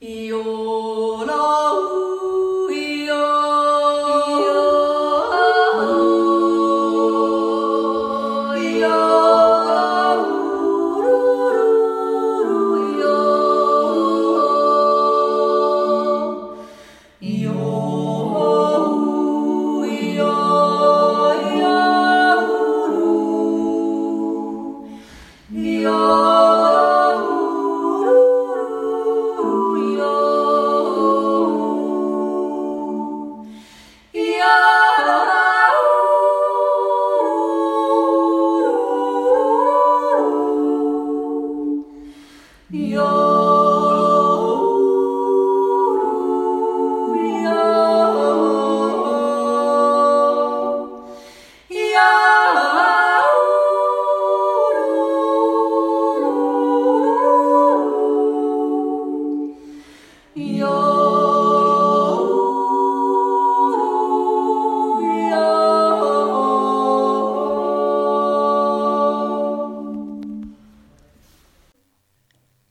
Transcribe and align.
E 0.00 0.30
o 0.32 0.75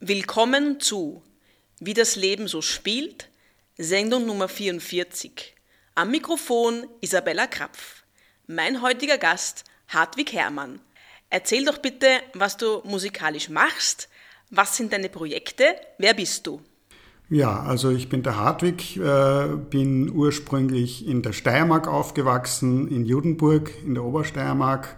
Willkommen 0.08 0.80
zu 0.80 1.24
Wie 1.80 1.96
das 1.96 2.16
Leben 2.16 2.48
so 2.48 2.62
spielt, 2.62 3.28
Sendung 3.76 4.28
Nummer 4.28 4.48
44. 4.48 5.56
Am 5.96 6.12
Mikrofon 6.12 6.86
Isabella 7.02 7.48
Krapf. 7.48 8.04
Mein 8.46 8.84
heutiger 8.84 9.18
Gast 9.18 9.64
Hartwig 9.88 10.32
Herrmann. 10.32 10.80
Erzähl 11.32 11.66
doch 11.66 11.80
bitte, 11.80 12.06
was 12.36 12.56
du 12.56 12.84
musikalisch 12.84 13.50
machst. 13.50 14.08
Was 14.52 14.78
sind 14.78 14.94
deine 14.94 15.10
Projekte? 15.10 15.64
Wer 15.98 16.14
bist 16.14 16.46
du? 16.46 16.62
Ja, 17.28 17.64
also 17.64 17.90
ich 17.90 18.08
bin 18.08 18.22
der 18.22 18.38
Hartwig, 18.38 18.98
äh, 18.98 19.56
bin 19.72 20.12
ursprünglich 20.12 21.08
in 21.08 21.24
der 21.24 21.34
Steiermark 21.34 21.88
aufgewachsen, 21.88 22.90
in 22.90 23.08
Judenburg 23.08 23.72
in 23.84 23.96
der 23.96 24.04
Obersteiermark 24.04 24.98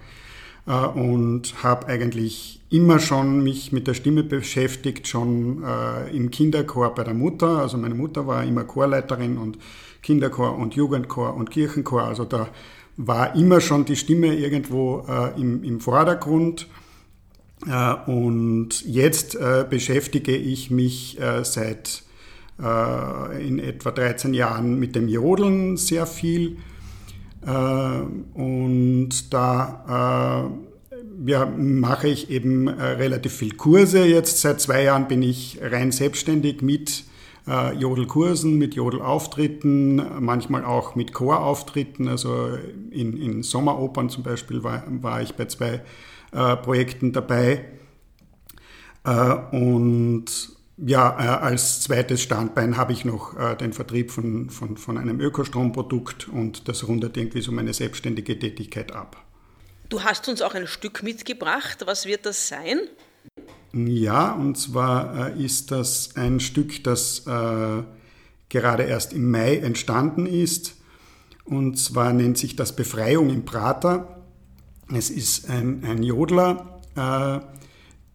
äh, 0.67 0.71
und 0.71 1.63
habe 1.63 1.87
eigentlich 1.87 2.61
immer 2.69 2.99
schon 2.99 3.43
mich 3.43 3.71
mit 3.71 3.87
der 3.87 3.93
Stimme 3.93 4.23
beschäftigt, 4.23 5.07
schon 5.07 5.63
äh, 5.63 6.15
im 6.15 6.29
Kinderchor 6.31 6.93
bei 6.93 7.03
der 7.03 7.13
Mutter. 7.13 7.59
Also 7.59 7.77
meine 7.77 7.95
Mutter 7.95 8.27
war 8.27 8.43
immer 8.43 8.65
Chorleiterin 8.65 9.37
und 9.37 9.57
Kinderchor 10.03 10.57
und 10.57 10.75
Jugendchor 10.75 11.35
und 11.35 11.49
Kirchenchor. 11.49 12.03
Also 12.03 12.25
da 12.25 12.49
war 12.97 13.35
immer 13.35 13.61
schon 13.61 13.85
die 13.85 13.95
Stimme 13.95 14.35
irgendwo 14.35 15.05
äh, 15.07 15.39
im, 15.39 15.63
im 15.63 15.79
Vordergrund. 15.79 16.67
Äh, 17.65 17.93
und 18.09 18.85
jetzt 18.85 19.35
äh, 19.35 19.65
beschäftige 19.67 20.35
ich 20.35 20.69
mich 20.69 21.19
äh, 21.19 21.43
seit 21.43 22.03
in 22.59 23.59
etwa 23.59 23.91
13 23.91 24.33
Jahren 24.33 24.79
mit 24.79 24.95
dem 24.95 25.07
Jodeln 25.07 25.77
sehr 25.77 26.07
viel 26.07 26.57
und 27.41 29.09
da 29.33 30.49
äh, 30.91 31.29
ja, 31.29 31.45
mache 31.45 32.07
ich 32.07 32.29
eben 32.29 32.67
äh, 32.67 32.83
relativ 32.83 33.33
viel 33.33 33.55
Kurse. 33.55 34.05
Jetzt 34.05 34.41
seit 34.41 34.59
zwei 34.59 34.83
Jahren 34.83 35.07
bin 35.07 35.21
ich 35.21 35.59
rein 35.61 35.91
selbstständig 35.91 36.61
mit 36.61 37.03
Jodelkursen, 37.79 38.57
mit 38.57 38.75
Jodelauftritten, 38.75 40.01
manchmal 40.19 40.65
auch 40.65 40.95
mit 40.95 41.13
Chorauftritten. 41.13 42.09
Also 42.09 42.49
in, 42.91 43.15
in 43.15 43.41
Sommeropern 43.41 44.09
zum 44.09 44.23
Beispiel 44.23 44.65
war, 44.65 44.83
war 44.89 45.21
ich 45.21 45.33
bei 45.33 45.45
zwei 45.45 45.81
äh, 46.33 46.57
Projekten 46.57 47.13
dabei. 47.13 47.63
Äh, 49.05 49.33
und 49.55 50.56
ja, 50.77 51.09
äh, 51.19 51.43
als 51.43 51.81
zweites 51.81 52.21
Standbein 52.21 52.77
habe 52.77 52.93
ich 52.93 53.03
noch 53.03 53.35
äh, 53.37 53.55
den 53.55 53.73
Vertrieb 53.73 54.11
von, 54.11 54.49
von, 54.51 54.77
von 54.77 54.97
einem 54.97 55.19
Ökostromprodukt 55.19 56.29
und 56.29 56.67
das 56.67 56.87
rundet 56.87 57.17
irgendwie 57.17 57.41
so 57.41 57.51
meine 57.51 57.73
selbstständige 57.73 58.37
Tätigkeit 58.37 58.93
ab. 58.93 59.25
Du 59.89 60.03
hast 60.03 60.27
uns 60.29 60.41
auch 60.41 60.53
ein 60.53 60.67
Stück 60.67 61.01
mitgebracht. 61.01 61.83
Was 61.85 62.05
wird 62.05 62.25
das 62.27 62.47
sein? 62.47 62.79
Ja, 63.73 64.33
und 64.33 64.57
zwar 64.57 65.35
äh, 65.35 65.43
ist 65.43 65.71
das 65.71 66.15
ein 66.15 66.39
Stück, 66.39 66.83
das 66.83 67.23
gerade 68.49 68.83
erst 68.83 69.13
im 69.13 69.29
Mai 69.29 69.57
entstanden 69.57 70.25
ist. 70.25 70.75
Und 71.43 71.77
zwar 71.77 72.13
nennt 72.13 72.37
sich 72.37 72.55
das 72.55 72.75
Befreiung 72.75 73.29
im 73.29 73.45
Prater. 73.45 74.21
Es 74.93 75.09
ist 75.09 75.49
ein, 75.49 75.83
ein 75.83 76.01
Jodler, 76.01 76.81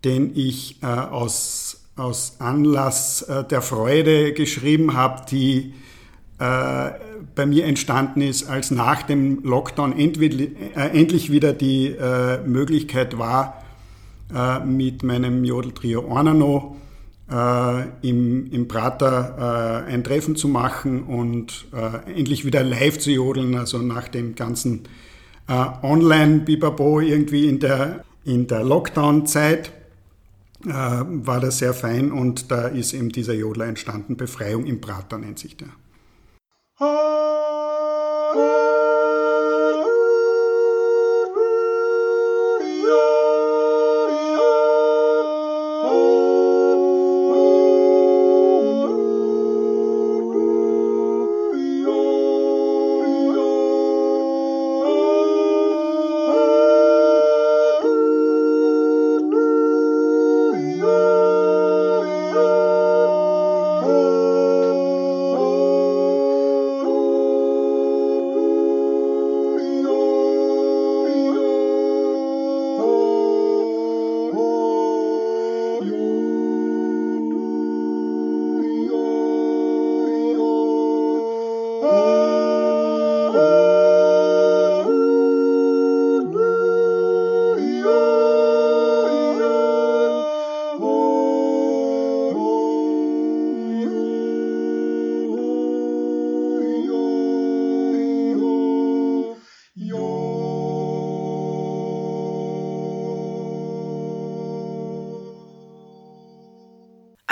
den 0.04 0.34
ich 0.34 0.82
aus 0.82 1.61
aus 2.02 2.36
Anlass 2.40 3.22
äh, 3.22 3.44
der 3.44 3.62
Freude 3.62 4.32
geschrieben 4.32 4.94
habe, 4.94 5.24
die 5.30 5.72
äh, 6.38 6.90
bei 7.34 7.46
mir 7.46 7.64
entstanden 7.64 8.20
ist, 8.20 8.48
als 8.48 8.70
nach 8.70 9.02
dem 9.02 9.42
Lockdown 9.44 9.96
endlich, 9.96 10.50
äh, 10.76 10.98
endlich 10.98 11.30
wieder 11.30 11.52
die 11.52 11.86
äh, 11.86 12.38
Möglichkeit 12.44 13.18
war, 13.18 13.62
äh, 14.34 14.58
mit 14.60 15.02
meinem 15.02 15.44
Jodeltrio 15.44 16.04
Ornano 16.04 16.76
im, 18.02 18.52
im 18.52 18.68
Prater 18.68 19.86
ein 19.88 20.04
Treffen 20.04 20.36
zu 20.36 20.48
machen 20.48 21.04
und 21.04 21.66
endlich 22.14 22.44
wieder 22.44 22.62
live 22.62 22.98
zu 22.98 23.10
jodeln, 23.10 23.54
also 23.54 23.78
nach 23.78 24.08
dem 24.08 24.34
ganzen 24.34 24.82
Online-Bibabo 25.48 27.00
irgendwie 27.00 27.48
in 27.48 27.58
der, 27.58 28.04
in 28.26 28.48
der 28.48 28.62
Lockdown-Zeit 28.64 29.72
war 30.64 31.40
das 31.40 31.58
sehr 31.58 31.74
fein 31.74 32.12
und 32.12 32.50
da 32.50 32.68
ist 32.68 32.92
eben 32.92 33.10
dieser 33.10 33.34
Jodler 33.34 33.66
entstanden. 33.66 34.16
Befreiung 34.16 34.66
im 34.66 34.80
Prater 34.80 35.18
nennt 35.18 35.38
sich 35.38 35.56
der. 35.56 35.68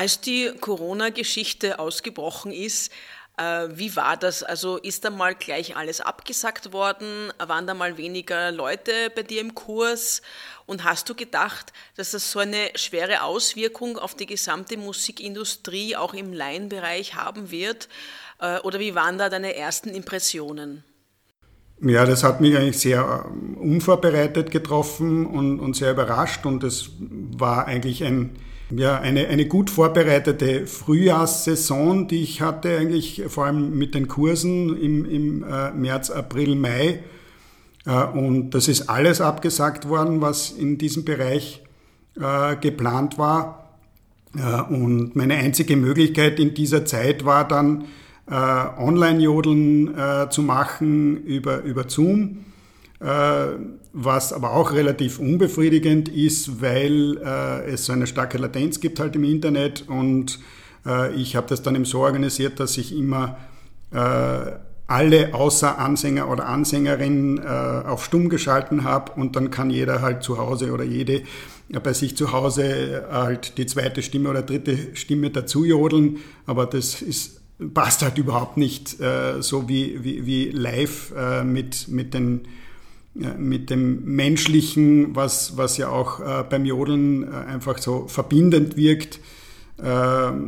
Als 0.01 0.23
die 0.23 0.51
Corona-Geschichte 0.59 1.79
ausgebrochen 1.79 2.53
ist, 2.53 2.91
Äh, 3.41 3.69
wie 3.79 3.97
war 3.97 4.17
das? 4.19 4.43
Also 4.43 4.77
ist 4.77 5.05
da 5.05 5.11
mal 5.11 5.35
gleich 5.35 5.75
alles 5.75 6.01
abgesagt 6.03 6.73
worden? 6.73 7.33
Waren 7.39 7.67
da 7.67 7.75
mal 7.75 7.97
weniger 7.97 8.53
Leute 8.53 8.93
bei 9.15 9.23
dir 9.23 9.41
im 9.41 9.55
Kurs? 9.55 10.21
Und 10.67 10.85
hast 10.85 11.09
du 11.09 11.15
gedacht, 11.15 11.73
dass 11.97 12.11
das 12.11 12.31
so 12.33 12.39
eine 12.41 12.71
schwere 12.75 13.23
Auswirkung 13.23 13.97
auf 13.99 14.15
die 14.15 14.27
gesamte 14.27 14.77
Musikindustrie 14.77 15.97
auch 15.97 16.13
im 16.13 16.35
Laienbereich 16.35 17.15
haben 17.15 17.51
wird? 17.51 17.89
Äh, 18.41 18.59
oder 18.61 18.79
wie 18.79 18.95
waren 18.95 19.17
da 19.17 19.31
deine 19.31 19.55
ersten 19.57 19.89
Impressionen? 19.91 20.85
Ja, 21.81 22.05
das 22.05 22.23
hat 22.23 22.43
mich 22.43 22.55
eigentlich 22.57 22.79
sehr 22.79 23.25
ähm, 23.27 23.57
unvorbereitet 23.57 24.51
getroffen 24.51 25.25
und, 25.25 25.61
und 25.61 25.75
sehr 25.77 25.93
überrascht 25.93 26.45
und 26.45 26.63
es 26.63 26.91
war 26.99 27.67
eigentlich 27.67 28.05
ein, 28.05 28.37
ja, 28.71 28.99
eine, 29.01 29.29
eine 29.29 29.47
gut 29.47 29.71
vorbereitete 29.71 30.67
Frühjahrssaison, 30.67 32.09
die 32.09 32.23
ich 32.23 32.41
hatte 32.41 32.77
eigentlich 32.79 33.23
vor 33.29 33.47
allem 33.47 33.77
mit 33.77 33.95
den 33.95 34.09
Kursen 34.09 34.77
im, 34.81 35.05
im 35.05 35.45
äh, 35.45 35.73
März, 35.73 36.11
April, 36.11 36.55
Mai. 36.55 37.01
Äh, 37.87 38.05
und 38.05 38.51
das 38.51 38.69
ist 38.69 38.89
alles 38.89 39.21
abgesagt 39.21 39.89
worden, 39.89 40.21
was 40.21 40.51
in 40.51 40.79
diesem 40.79 41.05
Bereich 41.05 41.63
äh, 42.21 42.57
geplant 42.57 43.19
war. 43.19 43.71
Äh, 44.37 44.63
und 44.73 45.17
meine 45.17 45.35
einzige 45.35 45.77
Möglichkeit 45.77 46.39
in 46.39 46.55
dieser 46.55 46.85
Zeit 46.85 47.25
war 47.25 47.47
dann, 47.47 47.87
äh, 48.31 48.35
Online-Jodeln 48.35 49.99
äh, 49.99 50.31
zu 50.31 50.43
machen 50.43 51.17
über, 51.25 51.63
über 51.63 51.89
Zoom, 51.89 52.45
was 53.03 54.33
aber 54.33 54.53
auch 54.53 54.73
relativ 54.73 55.19
unbefriedigend 55.19 56.09
ist, 56.11 56.61
weil 56.61 57.17
äh, 57.25 57.71
es 57.71 57.87
so 57.87 57.95
eine 57.95 58.07
starke 58.07 58.37
Latenz 58.37 58.81
gibt 58.81 59.01
halt 59.01 59.17
im 59.17 59.25
Internet 59.25 59.89
und 59.89 60.39
äh, 60.87 61.15
ich 61.15 61.35
habe 61.35 61.47
das 61.49 61.63
dann 61.63 61.75
eben 61.75 61.85
so 61.85 62.01
organisiert, 62.01 62.61
dass 62.61 62.77
ich 62.77 62.95
immer 62.95 63.39
äh, 63.93 64.53
alle 64.87 65.35
außer 65.35 65.79
Ansänger 65.79 66.29
oder 66.29 66.47
Ansängerin 66.47 67.39
äh, 67.39 67.43
auf 67.47 68.05
stumm 68.05 68.29
geschalten 68.29 68.85
habe 68.85 69.13
und 69.13 69.37
dann 69.37 69.51
kann 69.51 69.71
jeder 69.71 70.03
halt 70.03 70.23
zu 70.23 70.39
Hause 70.39 70.73
oder 70.73 70.85
jede 70.85 71.23
bei 71.85 71.93
sich 71.93 72.17
zu 72.17 72.33
Hause 72.33 73.07
halt 73.13 73.57
die 73.57 73.67
zweite 73.67 74.03
Stimme 74.03 74.29
oder 74.29 74.43
dritte 74.43 74.77
Stimme 74.95 75.31
dazu 75.31 75.65
jodeln, 75.65 76.19
aber 76.45 76.67
das 76.67 77.01
ist 77.01 77.41
passt 77.75 78.03
halt 78.03 78.19
überhaupt 78.19 78.57
nicht 78.57 79.01
äh, 79.01 79.43
so 79.43 79.69
wie, 79.69 80.03
wie, 80.03 80.27
wie 80.27 80.51
live 80.51 81.13
äh, 81.17 81.45
mit, 81.45 81.89
mit, 81.89 82.15
den, 82.15 82.41
äh, 82.41 82.49
mit 83.15 83.71
dem 83.71 84.05
Menschlichen, 84.05 85.17
was, 85.17 85.57
was 85.57 85.77
ja 85.77 85.89
auch 85.89 86.21
äh, 86.21 86.45
beim 86.49 86.65
Jodeln 86.65 87.25
äh, 87.25 87.35
einfach 87.35 87.79
so 87.79 88.07
verbindend 88.07 88.77
wirkt. 88.77 89.19
Äh, 89.79 89.83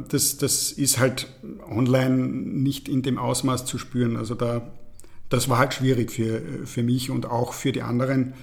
das, 0.09 0.37
das 0.37 0.71
ist 0.71 0.99
halt 0.99 1.27
online 1.69 2.17
nicht 2.17 2.89
in 2.89 3.03
dem 3.03 3.19
Ausmaß 3.19 3.65
zu 3.65 3.79
spüren. 3.79 4.17
Also 4.17 4.35
da, 4.35 4.71
das 5.29 5.49
war 5.49 5.59
halt 5.59 5.75
schwierig 5.75 6.13
für, 6.13 6.41
für 6.65 6.83
mich 6.83 7.11
und 7.11 7.27
auch 7.27 7.53
für 7.53 7.73
die 7.73 7.83
anderen 7.83 8.35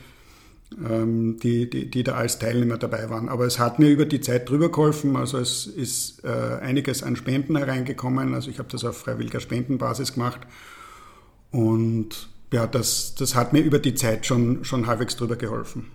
ähm, 0.77 1.37
die, 1.39 1.69
die, 1.69 1.89
die 1.89 2.03
da 2.03 2.15
als 2.15 2.39
Teilnehmer 2.39 2.77
dabei 2.77 3.09
waren. 3.09 3.29
Aber 3.29 3.45
es 3.45 3.57
hat 3.57 3.79
mir 3.79 3.89
über 3.89 4.05
die 4.05 4.21
Zeit 4.21 4.49
drüber 4.49 4.69
geholfen. 4.69 5.15
Also 5.15 5.37
es 5.37 5.65
ist 5.65 6.23
äh, 6.23 6.59
einiges 6.61 7.03
an 7.03 7.15
Spenden 7.15 7.55
hereingekommen. 7.55 8.33
Also 8.33 8.49
ich 8.49 8.59
habe 8.59 8.69
das 8.69 8.83
auf 8.83 8.97
freiwilliger 8.97 9.39
Spendenbasis 9.39 10.13
gemacht. 10.13 10.41
Und 11.51 12.29
ja, 12.51 12.67
das, 12.67 13.15
das 13.15 13.35
hat 13.35 13.53
mir 13.53 13.61
über 13.61 13.79
die 13.79 13.93
Zeit 13.93 14.25
schon, 14.25 14.63
schon 14.63 14.87
halbwegs 14.87 15.15
drüber 15.15 15.35
geholfen. 15.35 15.91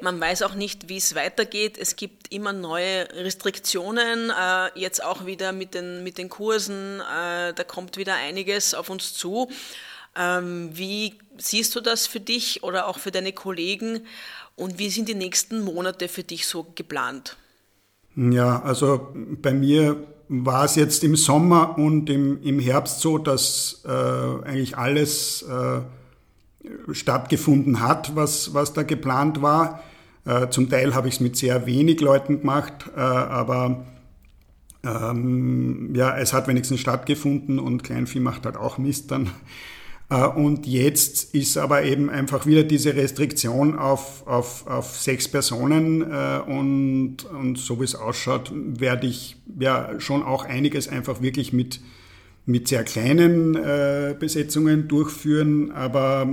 Man 0.00 0.20
weiß 0.20 0.42
auch 0.42 0.54
nicht, 0.54 0.88
wie 0.88 0.96
es 0.96 1.14
weitergeht. 1.14 1.76
Es 1.78 1.96
gibt 1.96 2.32
immer 2.32 2.52
neue 2.52 3.08
Restriktionen, 3.12 4.30
äh, 4.30 4.78
jetzt 4.78 5.04
auch 5.04 5.26
wieder 5.26 5.52
mit 5.52 5.74
den, 5.74 6.02
mit 6.02 6.16
den 6.18 6.28
Kursen. 6.28 7.00
Äh, 7.00 7.52
da 7.52 7.64
kommt 7.66 7.96
wieder 7.96 8.14
einiges 8.14 8.74
auf 8.74 8.88
uns 8.88 9.14
zu. 9.14 9.48
Ähm, 10.16 10.70
wie 10.72 11.14
siehst 11.36 11.74
du 11.74 11.80
das 11.80 12.06
für 12.06 12.20
dich 12.20 12.62
oder 12.62 12.86
auch 12.86 12.98
für 12.98 13.10
deine 13.10 13.32
Kollegen 13.32 14.06
und 14.56 14.78
wie 14.78 14.88
sind 14.88 15.08
die 15.08 15.14
nächsten 15.14 15.60
Monate 15.62 16.08
für 16.08 16.22
dich 16.22 16.46
so 16.46 16.64
geplant? 16.74 17.36
Ja, 18.16 18.62
also 18.62 19.08
bei 19.14 19.52
mir 19.52 20.06
war 20.28 20.64
es 20.64 20.76
jetzt 20.76 21.04
im 21.04 21.16
Sommer 21.16 21.78
und 21.78 22.08
im, 22.10 22.42
im 22.42 22.58
Herbst 22.58 23.00
so, 23.00 23.18
dass 23.18 23.82
äh, 23.84 23.88
eigentlich 23.88 24.76
alles 24.76 25.42
äh, 25.42 25.80
stattgefunden 26.92 27.80
hat, 27.80 28.16
was, 28.16 28.54
was 28.54 28.72
da 28.72 28.82
geplant 28.82 29.42
war. 29.42 29.82
Äh, 30.24 30.48
zum 30.48 30.70
Teil 30.70 30.94
habe 30.94 31.08
ich 31.08 31.14
es 31.14 31.20
mit 31.20 31.36
sehr 31.36 31.66
wenig 31.66 32.00
Leuten 32.00 32.40
gemacht, 32.40 32.90
äh, 32.96 33.00
aber 33.00 33.84
ähm, 34.82 35.94
ja, 35.94 36.16
es 36.16 36.32
hat 36.32 36.48
wenigstens 36.48 36.80
stattgefunden 36.80 37.58
und 37.58 37.84
Kleinvieh 37.84 38.20
macht 38.20 38.46
halt 38.46 38.56
auch 38.56 38.78
Mist 38.78 39.10
dann. 39.10 39.30
Äh, 40.10 40.26
und 40.26 40.66
jetzt 40.66 41.34
ist 41.34 41.56
aber 41.56 41.84
eben 41.84 42.10
einfach 42.10 42.46
wieder 42.46 42.62
diese 42.62 42.94
Restriktion 42.94 43.78
auf, 43.78 44.26
auf, 44.26 44.66
auf 44.66 44.98
sechs 44.98 45.28
Personen 45.28 46.02
äh, 46.02 46.40
und, 46.46 47.24
und 47.24 47.58
so 47.58 47.80
wie 47.80 47.84
es 47.84 47.94
ausschaut, 47.94 48.52
werde 48.54 49.06
ich 49.06 49.36
ja 49.58 49.98
schon 49.98 50.22
auch 50.22 50.44
einiges 50.44 50.88
einfach 50.88 51.22
wirklich 51.22 51.52
mit, 51.52 51.80
mit 52.46 52.68
sehr 52.68 52.84
kleinen 52.84 53.54
äh, 53.54 54.14
Besetzungen 54.18 54.88
durchführen, 54.88 55.70
aber 55.72 56.28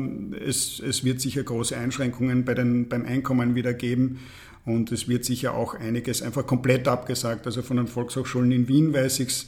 es, 0.45 0.79
es 0.79 1.03
wird 1.03 1.21
sicher 1.21 1.43
große 1.43 1.77
Einschränkungen 1.77 2.43
bei 2.43 2.53
den, 2.53 2.89
beim 2.89 3.05
Einkommen 3.05 3.55
wieder 3.55 3.73
geben. 3.73 4.19
Und 4.63 4.91
es 4.91 5.07
wird 5.07 5.25
sicher 5.25 5.55
auch 5.55 5.73
einiges 5.73 6.21
einfach 6.21 6.45
komplett 6.45 6.87
abgesagt. 6.87 7.47
Also 7.47 7.63
von 7.63 7.77
den 7.77 7.87
Volkshochschulen 7.87 8.51
in 8.51 8.67
Wien 8.67 8.93
weiß 8.93 9.19
ich 9.21 9.29
es, 9.29 9.47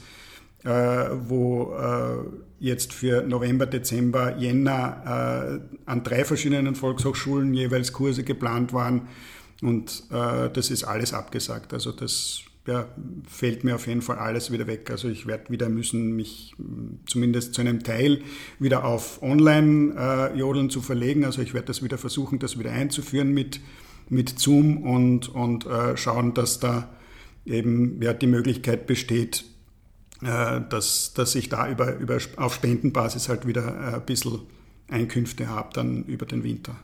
äh, 0.64 1.10
wo 1.28 1.74
äh, 1.76 2.24
jetzt 2.60 2.94
für 2.94 3.22
November, 3.24 3.66
Dezember, 3.66 4.38
Jänner 4.38 5.60
äh, 5.60 5.90
an 5.90 6.04
drei 6.04 6.24
verschiedenen 6.24 6.76
Volkshochschulen 6.76 7.54
jeweils 7.54 7.92
Kurse 7.92 8.24
geplant 8.24 8.72
waren. 8.72 9.08
Und 9.62 10.04
das 10.10 10.70
ist 10.72 10.84
alles 10.84 11.14
abgesagt. 11.14 11.74
Also 11.74 11.94
das 11.94 12.42
ja, 12.68 12.86
fällt 13.26 13.64
mir 13.64 13.76
auf 13.76 13.88
jeden 13.88 14.02
Fall 14.02 14.18
alles 14.18 14.52
wieder 14.52 14.68
weg. 14.68 14.92
Also 14.92 15.08
ich 15.08 15.26
werde 15.26 15.50
wieder 15.52 15.70
müssen, 15.70 16.18
mich 16.18 16.54
zumindest 17.06 17.54
zu 17.54 17.62
einem 17.62 17.82
Teil 17.82 18.24
wieder 18.60 18.84
auf 18.84 19.22
Online-Jodeln 19.22 20.70
zu 20.70 20.82
verlegen. 20.82 21.24
Also 21.24 21.42
ich 21.42 21.54
werde 21.54 21.68
das 21.68 21.82
wieder 21.82 21.98
versuchen, 21.98 22.40
das 22.40 22.60
wieder 22.60 22.72
einzuführen 22.72 23.34
mit, 23.34 23.62
mit 24.10 24.38
Zoom 24.38 24.84
und, 24.84 25.30
und 25.30 25.66
äh, 25.66 25.96
schauen, 25.96 26.34
dass 26.34 26.60
da 26.60 26.90
eben 27.46 28.02
ja, 28.02 28.12
die 28.12 28.28
Möglichkeit 28.28 28.86
besteht, 28.86 29.46
äh, 29.46 29.53
dass, 30.24 31.14
dass 31.14 31.36
ich 31.36 31.50
da 31.50 31.70
über, 31.70 31.96
über, 31.96 32.18
auf 32.38 32.56
Spendenbasis 32.56 33.30
halt 33.30 33.48
wieder 33.48 33.66
äh, 33.66 33.96
ein 33.96 34.06
bisschen 34.06 34.42
Einkünfte 34.90 35.48
habe 35.48 35.70
dann 35.74 36.04
über 36.06 36.26
den 36.26 36.44
Winter. 36.44 36.76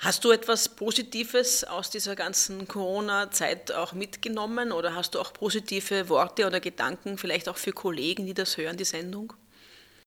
Hast 0.00 0.24
du 0.24 0.32
etwas 0.32 0.68
Positives 0.68 1.64
aus 1.64 1.88
dieser 1.88 2.14
ganzen 2.14 2.68
Corona-Zeit 2.68 3.72
auch 3.72 3.94
mitgenommen 3.94 4.72
oder 4.72 4.94
hast 4.94 5.14
du 5.14 5.20
auch 5.20 5.32
positive 5.32 6.08
Worte 6.08 6.46
oder 6.46 6.60
Gedanken 6.60 7.16
vielleicht 7.16 7.48
auch 7.48 7.56
für 7.56 7.72
Kollegen, 7.72 8.26
die 8.26 8.34
das 8.34 8.58
hören, 8.58 8.76
die 8.76 8.84
Sendung? 8.84 9.32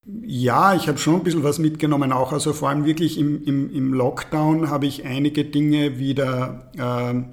Ja, 0.06 0.76
ich 0.76 0.88
habe 0.88 1.00
schon 1.00 1.16
ein 1.16 1.24
bisschen 1.24 1.44
was 1.44 1.60
mitgenommen, 1.60 2.12
auch 2.12 2.32
also 2.32 2.54
vor 2.54 2.70
allem 2.70 2.86
wirklich 2.86 3.18
im, 3.18 3.44
im, 3.44 3.74
im 3.74 3.94
Lockdown 3.94 4.70
habe 4.70 4.86
ich 4.86 5.04
einige 5.04 5.46
Dinge 5.46 5.98
wieder 5.98 6.72
äh, 6.78 7.24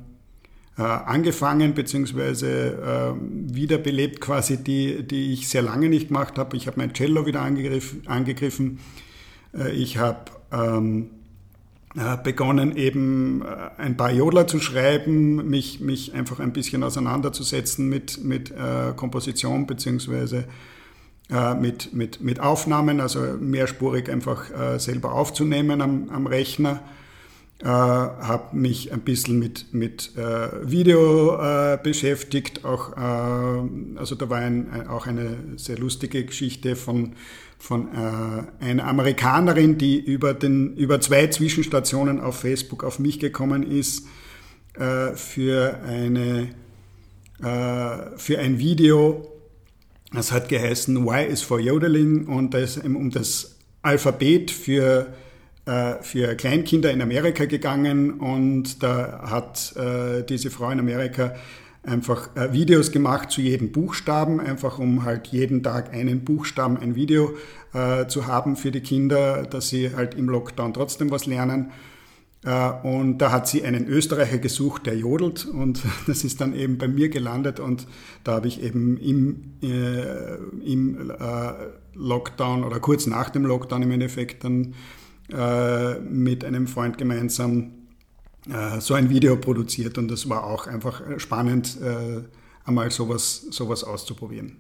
äh, 0.76 0.83
angefangen 0.83 1.75
bzw. 1.75 2.47
Äh, 2.47 3.14
wiederbelebt 3.21 4.21
quasi, 4.21 4.62
die, 4.62 5.02
die 5.07 5.33
ich 5.33 5.49
sehr 5.49 5.62
lange 5.62 5.88
nicht 5.88 6.09
gemacht 6.09 6.38
habe. 6.38 6.57
Ich 6.57 6.66
habe 6.66 6.78
mein 6.78 6.93
Cello 6.95 7.26
wieder 7.26 7.43
angegriffen. 7.43 8.02
angegriffen. 8.07 8.81
Äh, 9.57 9.73
ich 9.73 9.99
habe 9.99 10.25
ähm, 10.52 11.11
äh, 11.97 12.16
begonnen, 12.16 12.76
eben 12.76 13.43
äh, 13.43 13.81
ein 13.81 13.97
paar 13.97 14.11
Jodler 14.11 14.49
zu 14.49 14.59
schreiben, 14.59 15.49
mich, 15.49 15.78
mich 15.78 16.12
einfach 16.12 16.40
ein 16.40 16.52
bisschen 16.52 16.83
auseinanderzusetzen 16.83 17.88
mit, 17.88 18.25
mit 18.25 18.50
äh, 18.50 18.93
Komposition 18.97 19.66
bzw. 19.66 20.43
Mit, 21.59 21.95
mit, 21.95 22.21
mit 22.21 22.38
Aufnahmen, 22.38 23.00
also 23.00 23.19
mehrspurig 23.40 24.11
einfach 24.11 24.78
selber 24.78 25.14
aufzunehmen 25.14 25.81
am, 25.81 26.11
am 26.11 26.26
Rechner 26.26 26.83
äh, 27.61 27.67
habe 27.67 28.57
mich 28.57 28.93
ein 28.93 29.01
bisschen 29.01 29.39
mit, 29.39 29.73
mit 29.73 30.17
äh, 30.17 30.69
Video 30.69 31.37
äh, 31.37 31.79
beschäftigt. 31.83 32.65
Auch, 32.65 32.97
äh, 32.97 33.99
also 33.99 34.15
da 34.17 34.29
war 34.29 34.39
ein, 34.39 34.71
ein, 34.71 34.89
auch 34.89 35.07
eine 35.07 35.37
sehr 35.57 35.79
lustige 35.79 36.25
Geschichte 36.25 36.75
von, 36.75 37.15
von 37.59 37.89
äh, 37.89 38.65
einer 38.65 38.87
Amerikanerin, 38.87 39.79
die 39.79 39.99
über, 39.99 40.35
den, 40.35 40.77
über 40.77 41.01
zwei 41.01 41.29
Zwischenstationen 41.29 42.21
auf 42.21 42.41
Facebook 42.41 42.83
auf 42.83 42.99
mich 42.99 43.21
gekommen 43.21 43.71
ist 43.71 44.07
äh, 44.75 45.13
für, 45.15 45.81
eine, 45.87 46.49
für 48.17 48.39
ein 48.39 48.59
Video. 48.59 49.31
Das 50.13 50.33
hat 50.33 50.49
geheißen 50.49 50.97
Y 50.97 51.29
is 51.29 51.43
for 51.43 51.59
Yodeling 51.61 52.27
und 52.27 52.55
da 52.55 52.59
ist 52.59 52.83
um 52.85 53.11
das 53.11 53.57
Alphabet 53.83 54.51
für 54.51 55.01
äh, 55.01 55.05
für 55.66 56.35
Kleinkinder 56.35 56.90
in 56.90 57.00
Amerika 57.00 57.47
gegangen 57.47 58.21
und 58.21 58.83
da 58.83 59.23
hat 59.30 59.75
äh, 59.76 60.23
diese 60.23 60.50
Frau 60.50 60.68
in 60.68 60.78
Amerika 60.78 61.35
einfach 61.87 62.35
äh, 62.37 62.52
Videos 62.52 62.90
gemacht 62.92 63.30
zu 63.30 63.40
jedem 63.40 63.73
Buchstaben, 63.73 64.40
einfach 64.40 64.78
um 64.78 65.04
halt 65.04 65.28
jeden 65.28 65.62
Tag 65.62 65.92
einen 65.92 66.25
Buchstaben, 66.25 66.78
ein 66.78 66.94
Video 66.94 67.35
äh, 67.73 68.06
zu 68.06 68.26
haben 68.26 68.56
für 68.56 68.71
die 68.71 68.80
Kinder, 68.80 69.42
dass 69.44 69.68
sie 69.68 69.94
halt 69.94 70.14
im 70.14 70.28
Lockdown 70.28 70.75
trotzdem 70.75 71.11
was 71.11 71.26
lernen. 71.26 71.71
Äh, 72.44 72.71
und 72.83 73.18
da 73.18 73.33
hat 73.33 73.49
sie 73.49 73.64
einen 73.64 73.87
Österreicher 73.87 74.38
gesucht, 74.38 74.87
der 74.87 74.97
jodelt 74.97 75.47
und 75.47 75.83
das 76.06 76.25
ist 76.25 76.40
dann 76.40 76.54
eben 76.54 76.78
bei 76.78 76.88
mir 76.88 77.09
gelandet 77.09 77.61
und 77.61 77.87
da 78.23 78.33
habe 78.33 78.49
ich 78.49 78.62
eben 78.62 78.97
im, 78.97 79.54
äh, 79.62 80.37
im 80.64 81.11
äh, 81.11 81.52
Lockdown 81.94 82.64
oder 82.64 82.80
kurz 82.80 83.06
nach 83.06 83.30
dem 83.30 83.44
Lockdown 83.44 83.83
im 83.83 83.90
Endeffekt 83.90 84.44
dann 84.44 84.75
äh, 85.33 86.00
mit 86.00 86.45
einem 86.45 86.66
Freund 86.66 86.99
gemeinsam 86.99 87.73
äh, 88.47 88.78
so 88.78 88.93
ein 88.93 89.09
Video 89.09 89.37
produziert 89.37 89.97
und 89.97 90.11
das 90.11 90.28
war 90.28 90.45
auch 90.45 90.66
einfach 90.66 91.00
spannend, 91.16 91.78
äh, 91.81 92.23
einmal 92.66 92.90
sowas, 92.90 93.47
sowas 93.50 93.85
auszuprobieren. 93.85 94.59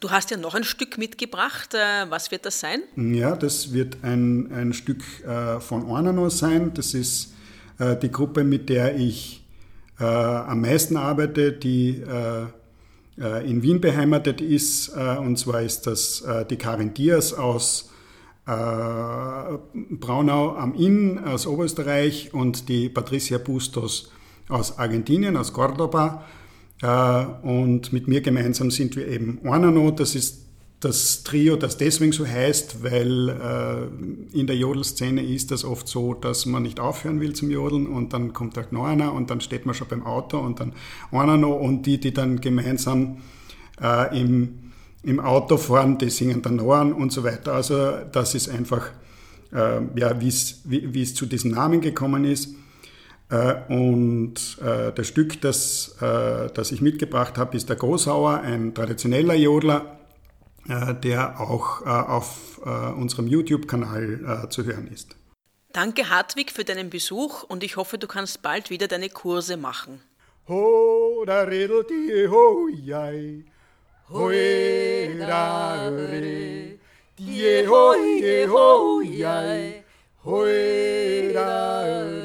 Du 0.00 0.10
hast 0.10 0.30
ja 0.30 0.38
noch 0.38 0.54
ein 0.54 0.64
Stück 0.64 0.96
mitgebracht. 0.96 1.74
Was 2.08 2.30
wird 2.30 2.46
das 2.46 2.58
sein? 2.58 2.80
Ja, 2.96 3.36
das 3.36 3.74
wird 3.74 3.98
ein, 4.00 4.50
ein 4.50 4.72
Stück 4.72 5.02
von 5.60 5.84
Ornano 5.84 6.30
sein. 6.30 6.72
Das 6.72 6.94
ist 6.94 7.34
die 7.78 8.10
Gruppe, 8.10 8.42
mit 8.42 8.70
der 8.70 8.96
ich 8.96 9.44
am 9.98 10.62
meisten 10.62 10.96
arbeite, 10.96 11.52
die 11.52 12.02
in 13.18 13.62
Wien 13.62 13.82
beheimatet 13.82 14.40
ist. 14.40 14.88
Und 14.88 15.38
zwar 15.38 15.60
ist 15.60 15.82
das 15.82 16.24
die 16.48 16.56
Karin 16.56 16.94
Diaz 16.94 17.34
aus 17.34 17.90
Braunau 18.44 20.56
am 20.56 20.74
Inn 20.74 21.18
aus 21.18 21.46
Oberösterreich 21.46 22.34
und 22.34 22.68
die 22.68 22.88
Patricia 22.88 23.38
Bustos 23.38 24.10
aus 24.48 24.78
Argentinien, 24.78 25.36
aus 25.36 25.52
Cordoba. 25.52 26.24
Äh, 26.82 27.46
und 27.46 27.92
mit 27.92 28.08
mir 28.08 28.20
gemeinsam 28.20 28.70
sind 28.70 28.96
wir 28.96 29.06
eben 29.06 29.38
Ornano. 29.44 29.90
Das 29.90 30.14
ist 30.14 30.46
das 30.80 31.24
Trio, 31.24 31.56
das 31.56 31.76
deswegen 31.76 32.12
so 32.12 32.26
heißt, 32.26 32.82
weil 32.82 33.28
äh, 33.28 34.38
in 34.38 34.46
der 34.46 34.56
Jodelszene 34.56 35.22
ist 35.22 35.50
das 35.50 35.62
oft 35.62 35.86
so, 35.86 36.14
dass 36.14 36.46
man 36.46 36.62
nicht 36.62 36.80
aufhören 36.80 37.20
will 37.20 37.34
zum 37.34 37.50
Jodeln 37.50 37.86
und 37.86 38.14
dann 38.14 38.32
kommt 38.32 38.56
halt 38.56 38.72
noch 38.72 38.86
einer 38.86 39.12
und 39.12 39.30
dann 39.30 39.42
steht 39.42 39.66
man 39.66 39.74
schon 39.74 39.88
beim 39.88 40.06
Auto 40.06 40.38
und 40.38 40.58
dann 40.58 40.72
noch 41.12 41.60
und 41.60 41.84
die, 41.84 42.00
die 42.00 42.14
dann 42.14 42.40
gemeinsam 42.40 43.18
äh, 43.80 44.18
im, 44.18 44.69
im 45.02 45.20
Auto 45.20 45.56
fahren, 45.56 45.98
die 45.98 46.10
singen 46.10 46.42
dann 46.42 46.60
an 46.60 46.92
und 46.92 47.12
so 47.12 47.24
weiter. 47.24 47.54
Also 47.54 47.98
das 48.12 48.34
ist 48.34 48.48
einfach, 48.48 48.90
äh, 49.52 49.80
ja, 49.96 50.20
wie 50.20 50.28
es 51.02 51.14
zu 51.14 51.26
diesem 51.26 51.52
Namen 51.52 51.80
gekommen 51.80 52.24
ist. 52.24 52.54
Äh, 53.30 53.72
und 53.72 54.58
äh, 54.60 54.92
das 54.92 55.06
Stück, 55.06 55.40
das, 55.40 55.96
äh, 56.00 56.50
das 56.52 56.72
ich 56.72 56.80
mitgebracht 56.80 57.38
habe, 57.38 57.56
ist 57.56 57.68
der 57.68 57.76
Großauer, 57.76 58.40
ein 58.40 58.74
traditioneller 58.74 59.34
Jodler, 59.34 59.96
der 61.02 61.40
auch 61.40 61.84
auf 61.86 62.60
unserem 62.96 63.26
YouTube-Kanal 63.26 64.46
zu 64.50 64.64
hören 64.66 64.88
ist. 64.88 65.16
Danke 65.72 66.10
Hartwig 66.10 66.52
für 66.52 66.64
deinen 66.64 66.90
Besuch 66.90 67.44
und 67.44 67.64
ich 67.64 67.76
hoffe, 67.76 67.96
du 67.96 68.06
kannst 68.06 68.42
bald 68.42 68.68
wieder 68.68 68.86
deine 68.86 69.08
Kurse 69.08 69.56
machen. 69.56 70.00
Ho, 70.48 71.24
da 71.26 71.42
redelt 71.44 71.88
die 71.88 72.28
ho, 72.28 72.68
jai. 72.68 73.46
Hoi, 74.12 75.14
da 75.18 75.88
re. 75.88 76.78
Die 77.16 77.64
ho, 77.64 77.94
die 77.94 78.44
ho, 78.44 79.00
jai. 79.02 79.84
Hoi, 80.24 81.32
da 81.32 81.82
re. 81.84 82.10
Hol 82.10 82.19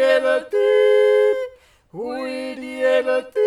diye 0.00 0.20
la 0.20 0.40
tip, 0.48 1.38
oui 1.92 2.54
diye 2.56 3.02
la. 3.02 3.39